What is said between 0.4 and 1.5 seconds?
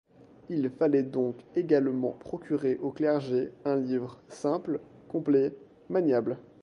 Il fallait donc